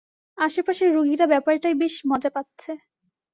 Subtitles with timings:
[0.37, 2.71] আশেপাশের রুগীরা ব্যাপারটায় বেশ মজা পাচ্ছে।